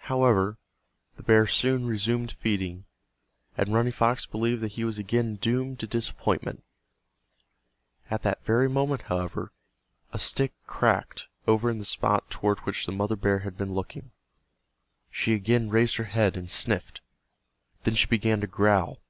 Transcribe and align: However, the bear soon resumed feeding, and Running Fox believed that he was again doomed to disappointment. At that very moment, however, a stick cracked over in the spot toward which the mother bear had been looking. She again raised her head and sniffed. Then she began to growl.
However, 0.00 0.58
the 1.16 1.22
bear 1.22 1.46
soon 1.46 1.86
resumed 1.86 2.32
feeding, 2.32 2.84
and 3.56 3.72
Running 3.72 3.92
Fox 3.94 4.26
believed 4.26 4.60
that 4.60 4.72
he 4.72 4.84
was 4.84 4.98
again 4.98 5.36
doomed 5.36 5.78
to 5.80 5.86
disappointment. 5.86 6.62
At 8.10 8.20
that 8.20 8.44
very 8.44 8.68
moment, 8.68 9.00
however, 9.04 9.52
a 10.12 10.18
stick 10.18 10.52
cracked 10.66 11.28
over 11.46 11.70
in 11.70 11.78
the 11.78 11.86
spot 11.86 12.28
toward 12.28 12.58
which 12.66 12.84
the 12.84 12.92
mother 12.92 13.16
bear 13.16 13.38
had 13.38 13.56
been 13.56 13.72
looking. 13.72 14.10
She 15.10 15.32
again 15.32 15.70
raised 15.70 15.96
her 15.96 16.04
head 16.04 16.36
and 16.36 16.50
sniffed. 16.50 17.00
Then 17.84 17.94
she 17.94 18.06
began 18.06 18.42
to 18.42 18.46
growl. 18.46 19.00